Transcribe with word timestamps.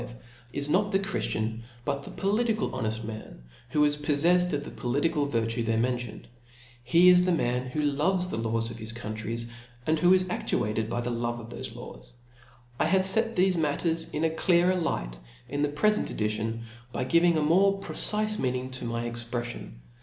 v. 0.03 0.15
is 0.51 0.67
not 0.67 0.91
the 0.91 0.97
chrijiicin, 0.97 1.61
hut 1.85 2.01
the 2.01 2.09
pdliticdl 2.09 2.71
honejl 2.71 3.01
man^ 3.01 3.37
who 3.69 3.85
is 3.85 3.95
poffejfed 3.95 4.51
of 4.51 4.63
the 4.63 4.71
political 4.71 5.27
virtue 5.27 5.61
there 5.61 5.77
mentioned, 5.77 6.27
tie 6.91 6.97
'is 6.97 7.23
the 7.25 7.31
man 7.31 7.67
who 7.67 7.83
loves 7.83 8.25
the 8.25 8.37
laws 8.37 8.69
of^is 8.69 8.95
country,' 8.95 9.37
md 9.87 9.99
who 9.99 10.17
is^aSluatedby 10.17 11.03
the 11.03 11.11
love 11.11 11.37
oftbbfe 11.37 11.75
laws, 11.75 12.13
^t/have 12.79 13.05
fet 13.05 13.35
thefe 13.35 13.53
nidtiers 13.55 14.11
in 14.11 14.23
a 14.23 14.31
clear 14.31 14.71
er^llght 14.73 15.13
in 15.47 15.61
tfJept 15.61 15.73
efent 15.75 16.15
eiitionf 16.17 16.61
by 16.91 17.03
giving' 17.03 17.37
a 17.37 17.43
more 17.43 17.79
pNcife 17.79 18.39
meaning 18.39 18.71
tcf 18.71 18.87
my 18.87 19.07
exprejjion 19.07 19.73